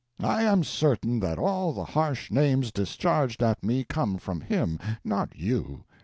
[0.23, 5.35] I am certain that all the harsh names discharged at me come from him, not
[5.35, 5.83] you.